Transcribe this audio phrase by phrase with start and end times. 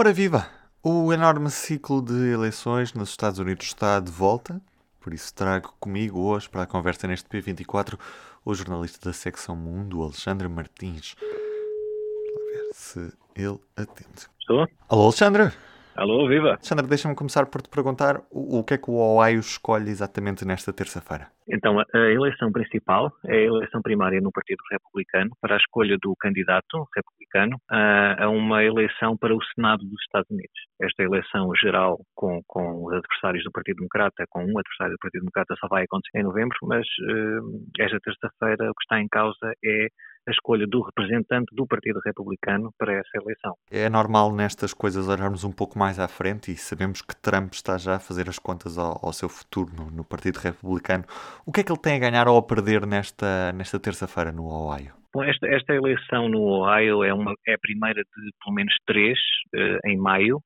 [0.00, 0.48] Ora viva!
[0.82, 4.58] O enorme ciclo de eleições nos Estados Unidos está de volta,
[4.98, 7.98] por isso trago comigo hoje para a conversa neste P24
[8.42, 11.14] o jornalista da secção Mundo, Alexandre Martins.
[11.20, 14.26] Vamos ver se ele atende.
[14.40, 14.66] Estou?
[14.88, 15.52] Alô, Alexandre!
[15.94, 16.52] Alô, viva!
[16.52, 20.46] Alexandre, deixa-me começar por te perguntar o, o que é que o Ohio escolhe exatamente
[20.46, 21.30] nesta terça-feira.
[21.52, 26.14] Então, a eleição principal é a eleição primária no Partido Republicano para a escolha do
[26.20, 30.54] candidato republicano a, uma eleição para o Senado dos Estados Unidos.
[30.80, 35.22] Esta eleição geral com, com os adversários do Partido Democrata, com um adversário do Partido
[35.22, 39.52] Democrata, só vai acontecer em novembro, mas uh, esta terça-feira o que está em causa
[39.64, 39.88] é
[40.30, 43.54] a escolha do representante do Partido Republicano para essa eleição.
[43.70, 47.76] É normal nestas coisas olharmos um pouco mais à frente e sabemos que Trump está
[47.76, 51.04] já a fazer as contas ao, ao seu futuro no, no, Partido Republicano.
[51.44, 54.44] O que é que ele tem a ganhar ou a perder nesta, nesta terça-feira no
[54.44, 54.94] Ohio?
[55.12, 59.18] Bom, esta, esta, eleição no Ohio é, uma, é a primeira de pelo menos três
[59.54, 60.40] uh, em maio.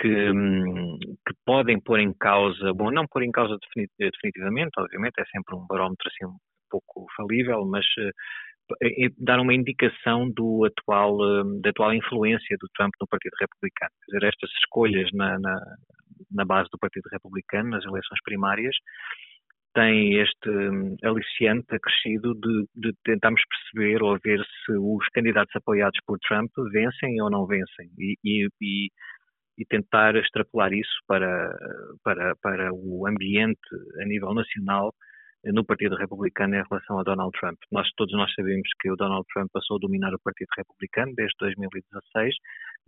[0.00, 3.58] Que, hum, que, podem pôr em causa, bom, não pôr em causa
[3.98, 6.38] definitivamente, obviamente, é sempre um barómetro assim um
[6.70, 8.12] pouco falível, mas uh,
[9.18, 13.92] dar uma indicação do atual, hum, da atual influência do Trump no Partido Republicano.
[14.04, 15.60] Quer dizer, estas escolhas na, na,
[16.30, 18.76] na base do Partido Republicano, nas eleições primárias,
[19.74, 25.98] têm este hum, aliciante acrescido de, de tentarmos perceber ou ver se os candidatos apoiados
[26.06, 28.88] por Trump vencem ou não vencem e, e, e,
[29.58, 31.56] e tentar extrapolar isso para,
[32.02, 33.60] para, para o ambiente
[34.02, 34.92] a nível nacional
[35.44, 37.58] no Partido Republicano em relação a Donald Trump.
[37.70, 41.34] Nós todos nós sabemos que o Donald Trump passou a dominar o Partido Republicano desde
[41.38, 42.34] 2016,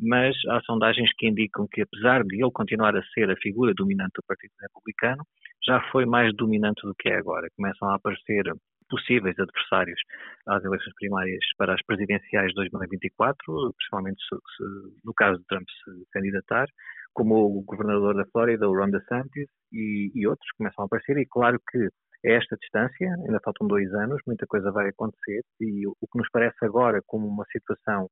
[0.00, 4.12] mas há sondagens que indicam que apesar de ele continuar a ser a figura dominante
[4.16, 5.22] do Partido Republicano,
[5.64, 7.48] já foi mais dominante do que é agora.
[7.56, 8.44] Começam a aparecer
[8.88, 10.00] possíveis adversários
[10.48, 14.64] às eleições primárias para as presidenciais de 2024, principalmente se, se,
[15.04, 16.66] no caso de Trump se candidatar,
[17.14, 21.26] como o governador da Flórida, o Ron DeSantis, e, e outros começam a aparecer, e
[21.26, 21.88] claro que
[22.24, 26.28] a esta distância, ainda faltam dois anos, muita coisa vai acontecer e o que nos
[26.30, 28.08] parece agora como uma situação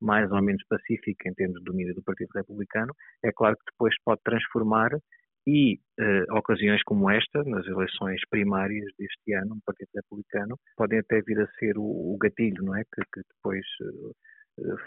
[0.00, 2.94] mais ou menos pacífica em termos de domínio do Partido Republicano,
[3.24, 4.90] é claro que depois pode transformar
[5.46, 11.20] e uh, ocasiões como esta, nas eleições primárias deste ano no Partido Republicano, podem até
[11.22, 12.84] vir a ser o, o gatilho, não é?
[12.84, 14.12] Que, que depois uh,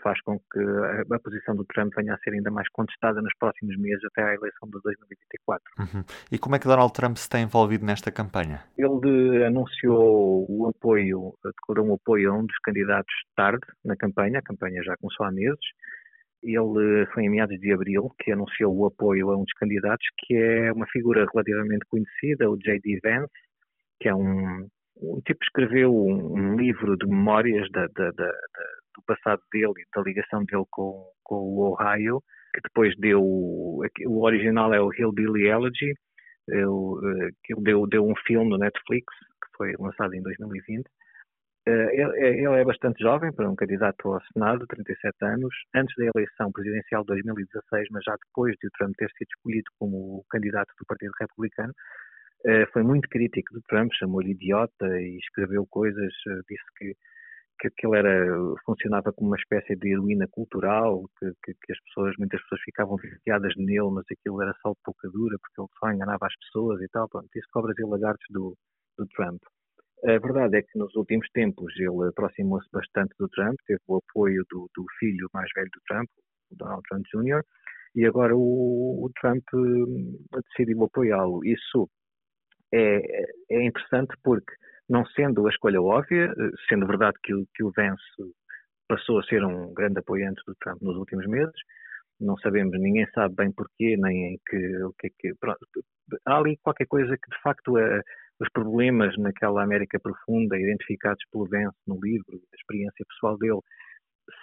[0.02, 3.78] faz com que a, posição do Trump venha a ser ainda mais contestada nos próximos
[3.78, 5.64] meses até à eleição de 2024.
[5.80, 6.04] Uhum.
[6.32, 8.64] E como é que Donald Trump se tem envolvido nesta campanha?
[8.78, 14.44] Ele anunciou o apoio, declarou um apoio a um dos candidatos tarde na campanha, a
[14.44, 15.60] campanha já começou há meses.
[16.44, 20.36] Ele foi em meados de abril que anunciou o apoio a um dos candidatos, que
[20.36, 23.00] é uma figura relativamente conhecida, o J.D.
[23.04, 23.32] Vance,
[24.00, 24.68] que é um,
[25.02, 28.32] um tipo que escreveu um, um livro de memórias da, da, da,
[28.96, 32.22] do passado dele e da ligação dele com, com o Ohio,
[32.54, 35.94] que depois deu, o original é o Hillbilly Elegy,
[36.48, 39.06] eu, eh, que ele deu, deu um filme no Netflix,
[39.44, 40.86] que foi lançado em 2020.
[41.68, 46.52] Eh, ele é bastante jovem para um candidato ao Senado, 37 anos, antes da eleição
[46.52, 50.86] presidencial de 2016, mas já depois de o Trump ter sido escolhido como candidato do
[50.86, 51.74] Partido Republicano,
[52.46, 56.12] eh, foi muito crítico do Trump, chamou-lhe idiota e escreveu coisas,
[56.50, 56.96] disse que
[57.70, 62.16] que, ele era, funcionava como uma espécie de heroína cultural, que, que, que, as pessoas,
[62.18, 66.26] muitas pessoas ficavam viciadas nele, mas aquilo era só pouca dura, porque ele só enganava
[66.26, 67.08] as pessoas e tal.
[67.10, 68.58] Pronto, isso cobras e lagartos do,
[68.98, 69.42] do Trump.
[70.04, 74.44] A verdade é que nos últimos tempos ele aproximou-se bastante do Trump, teve o apoio
[74.50, 76.10] do, do, filho mais velho do Trump,
[76.52, 77.44] o Donald Trump Jr.,
[77.94, 81.46] e agora o, o Trump hum, decidiu apoiá-lo.
[81.46, 81.88] Isso
[82.74, 84.52] é, é interessante porque
[84.92, 88.04] não sendo a escolha óbvia, eh, sendo verdade que que o Vance
[88.88, 91.56] passou a ser um grande apoiante do Trump nos últimos meses,
[92.20, 95.34] não sabemos, ninguém sabe bem porquê, nem em que, o que é que.
[95.40, 95.60] Pronto,
[96.26, 98.02] há ali qualquer coisa que, de facto, é,
[98.40, 103.60] os problemas naquela América profunda, identificados pelo Vance no livro, a experiência pessoal dele,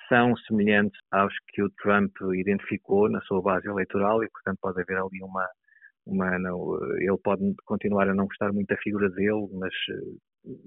[0.08, 4.96] são semelhantes aos que o Trump identificou na sua base eleitoral e, portanto, pode haver
[4.96, 5.46] ali uma.
[6.06, 9.74] uma não, ele pode continuar a não gostar muito da figura dele, mas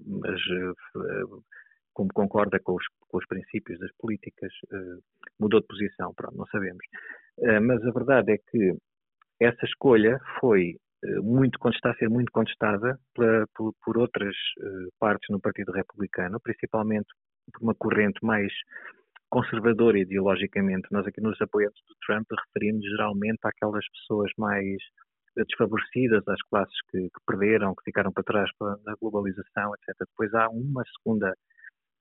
[0.08, 1.42] mas eh,
[1.94, 4.98] como concorda com os, com os, princípios das políticas, eh,
[5.40, 6.84] mudou de posição, pronto, não sabemos.
[7.40, 8.76] Eh, mas a verdade é que
[9.40, 10.78] essa escolha foi
[11.24, 14.36] muito está a ser muito contestada por, por, por, outras
[15.00, 17.08] partes no Partido Republicano, principalmente
[17.52, 18.54] por uma corrente mais
[19.28, 20.88] conservadora ideologicamente.
[20.92, 24.78] Nós aqui nos apoiantes do Trump referimos geralmente àquelas pessoas mais
[25.36, 28.50] desfavorecidas, às classes que, que perderam, que ficaram para trás
[28.86, 29.96] na globalização, etc.
[30.00, 31.34] Depois há uma segunda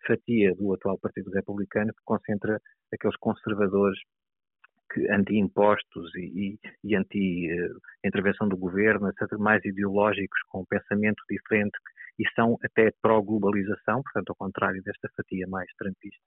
[0.07, 2.61] fatia do atual Partido Republicano que concentra
[2.93, 3.99] aqueles conservadores
[5.11, 11.79] anti-impostos e, e, e anti-intervenção do governo, etc., mais ideológicos, com um pensamento diferente
[12.19, 16.23] e são até pró-globalização, portanto, ao contrário desta fatia mais trumpista.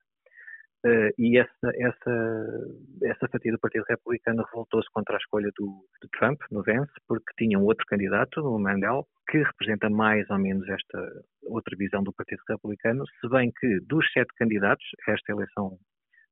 [0.85, 2.67] Uh, e essa, essa,
[3.03, 7.31] essa fatia do Partido Republicano revoltou-se contra a escolha do, de Trump no Vence, porque
[7.37, 12.11] tinha um outro candidato, o Mandel, que representa mais ou menos esta outra visão do
[12.11, 15.77] Partido Republicano, se bem que dos sete candidatos esta eleição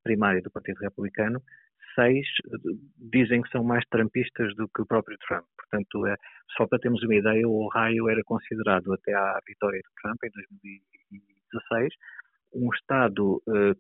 [0.03, 1.42] primária do Partido Republicano,
[1.95, 2.27] seis
[2.97, 5.45] dizem que são mais trumpistas do que o próprio Trump.
[5.57, 6.15] Portanto, é,
[6.57, 10.30] só para termos uma ideia, o Ohio era considerado até à vitória de Trump em
[10.30, 11.94] 2016
[12.54, 13.75] um estado uh,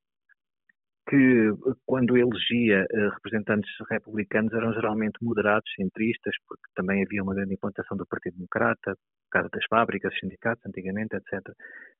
[1.11, 1.51] que,
[1.85, 7.97] quando elegia uh, representantes republicanos, eram geralmente moderados, centristas, porque também havia uma grande implantação
[7.97, 8.95] do Partido Democrata,
[9.29, 11.41] Casa das Fábricas, sindicatos, antigamente, etc.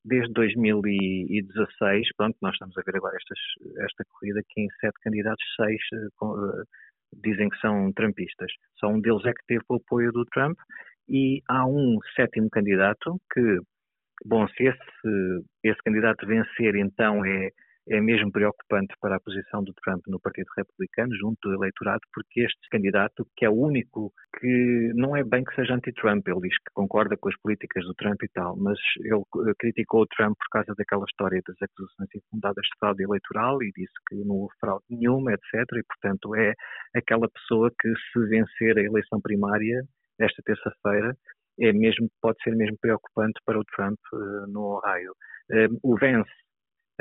[0.05, 5.43] Desde 2016, pronto, nós estamos a ver agora estas, esta corrida que em sete candidatos,
[5.57, 5.81] seis
[6.21, 6.63] uh,
[7.21, 8.49] dizem que são trumpistas.
[8.79, 10.57] Só um deles é que teve o apoio do Trump
[11.09, 13.59] e há um sétimo candidato que,
[14.25, 17.49] bom, se esse, esse candidato vencer, então é
[17.91, 22.41] é mesmo preocupante para a posição do Trump no Partido Republicano, junto do eleitorado, porque
[22.41, 26.57] este candidato, que é o único que não é bem que seja anti-Trump, ele diz
[26.57, 29.23] que concorda com as políticas do Trump e tal, mas ele
[29.59, 33.93] criticou o Trump por causa daquela história das acusações infundadas de fraude eleitoral e disse
[34.07, 35.53] que não houve fraude nenhuma, etc.
[35.75, 36.53] E, portanto, é
[36.95, 39.83] aquela pessoa que, se vencer a eleição primária,
[40.17, 41.13] esta terça-feira,
[41.59, 45.11] é mesmo, pode ser mesmo preocupante para o Trump uh, no Ohio.
[45.51, 46.31] Uh, o Vance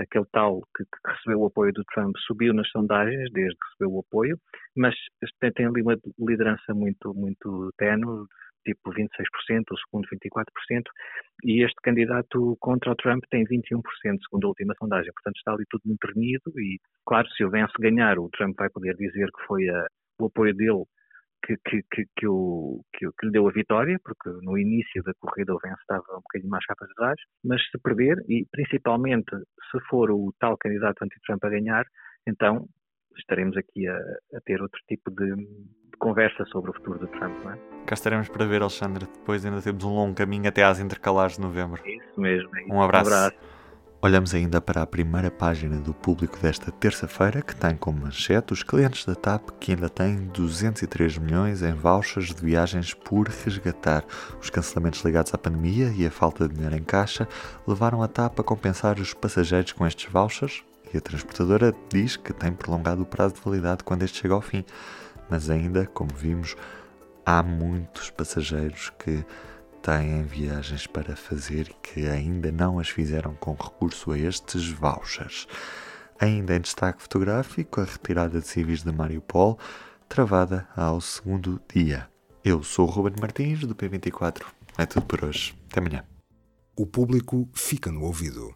[0.00, 3.96] aquele tal que, que, recebeu o apoio do Trump subiu nas sondagens desde que recebeu
[3.96, 4.38] o apoio,
[4.76, 4.94] mas
[5.40, 8.26] tem, tem ali uma liderança muito, muito tenue,
[8.64, 9.04] tipo 26%,
[9.70, 10.82] o segundo 24%,
[11.44, 13.80] e este candidato contra o Trump tem 21%,
[14.28, 15.12] segundo a última sondagem.
[15.14, 18.68] Portanto, está ali tudo muito reunido e, claro, se o Vence ganhar, o Trump vai
[18.70, 19.86] poder dizer que foi a,
[20.20, 20.84] o apoio dele
[21.44, 25.12] que, que, que, que, o, que, que lhe deu a vitória, porque no início da
[25.20, 29.30] corrida o Vence estava um bocadinho mais capas atrás, mas se perder, e principalmente
[29.70, 31.84] se for o tal candidato anti-Trump a ganhar,
[32.26, 32.66] então
[33.18, 37.44] estaremos aqui a, a ter outro tipo de, de, conversa sobre o futuro do Trump,
[37.44, 37.58] não é?
[37.86, 39.06] Cá estaremos para ver, Alexandre.
[39.06, 41.82] Depois ainda temos um longo caminho até às intercalares de novembro.
[41.86, 42.56] Isso mesmo.
[42.56, 42.72] É isso.
[42.72, 43.10] Um abraço.
[43.10, 43.59] Um abraço.
[44.02, 48.62] Olhamos ainda para a primeira página do público desta terça-feira, que tem como manchete os
[48.62, 54.02] clientes da TAP que ainda têm 203 milhões em vouchers de viagens por resgatar.
[54.40, 57.28] Os cancelamentos ligados à pandemia e a falta de dinheiro em caixa
[57.66, 60.64] levaram a TAP a compensar os passageiros com estes vouchers
[60.94, 64.40] e a transportadora diz que tem prolongado o prazo de validade quando este chega ao
[64.40, 64.64] fim.
[65.28, 66.56] Mas ainda, como vimos,
[67.26, 69.22] há muitos passageiros que
[69.82, 75.46] têm viagens para fazer que ainda não as fizeram com recurso a estes vouchers.
[76.18, 79.58] Ainda em destaque fotográfico, a retirada de civis de Mariupol,
[80.08, 82.08] travada ao segundo dia.
[82.44, 84.44] Eu sou o Ruben Martins, do P24.
[84.76, 85.54] É tudo por hoje.
[85.70, 86.04] Até amanhã.
[86.76, 88.54] O público fica no ouvido.